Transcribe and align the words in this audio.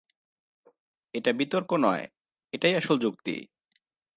এটা 1.13 1.31
বিতর্ক 1.33 1.69
নয়, 1.83 2.05
এটাই 2.53 2.73
আসল 2.75 2.97
যুক্তি। 2.99 3.35